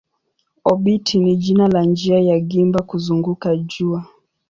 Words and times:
Obiti 0.71 1.19
ni 1.19 1.35
jina 1.35 1.67
la 1.67 1.83
njia 1.83 2.19
ya 2.19 2.39
gimba 2.39 2.79
kuzunguka 2.83 3.55
jua. 3.55 4.05